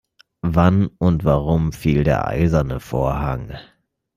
[0.47, 3.55] Wann und warum fiel der eiserne Vorhang?